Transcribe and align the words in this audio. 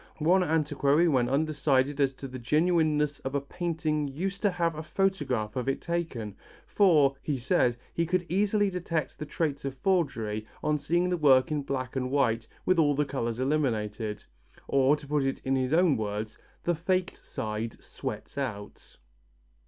One 0.17 0.41
antiquary 0.43 1.07
when 1.07 1.29
undecided 1.29 2.01
as 2.01 2.11
to 2.13 2.27
the 2.27 2.39
genuineness 2.39 3.19
of 3.19 3.35
a 3.35 3.39
painting 3.39 4.07
used 4.07 4.41
to 4.41 4.49
have 4.49 4.73
a 4.73 4.81
photograph 4.81 5.55
of 5.55 5.69
it 5.69 5.79
taken, 5.79 6.35
for, 6.65 7.13
he 7.21 7.37
said, 7.37 7.77
he 7.93 8.07
could 8.07 8.25
easily 8.27 8.71
detect 8.71 9.19
the 9.19 9.27
traits 9.27 9.63
of 9.63 9.75
forgery 9.77 10.47
on 10.63 10.79
seeing 10.79 11.09
the 11.09 11.17
work 11.17 11.51
in 11.51 11.61
black 11.61 11.95
and 11.95 12.09
white 12.09 12.47
with 12.65 12.79
all 12.79 12.95
colours 13.05 13.39
eliminated, 13.39 14.23
or, 14.67 14.95
to 14.95 15.05
put 15.05 15.23
it 15.23 15.39
in 15.45 15.55
his 15.55 15.71
own 15.71 15.95
words: 15.97 16.35
The 16.63 16.73
faked 16.73 17.23
side 17.23 17.77
sweats 17.83 18.39
out. 18.39 18.97